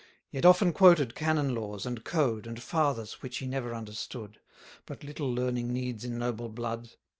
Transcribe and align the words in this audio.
Yet 0.31 0.47
often 0.47 0.73
quoted 0.73 1.13
Canon 1.13 1.53
laws, 1.53 1.85
and 1.85 2.03
Code, 2.03 2.47
And 2.47 2.59
Fathers 2.59 3.21
which 3.21 3.37
he 3.37 3.45
never 3.45 3.71
understood; 3.75 4.39
But 4.87 5.03
little 5.03 5.31
learning 5.31 5.71
needs 5.71 6.03
in 6.03 6.17
noble 6.17 6.49
blood. 6.49 6.89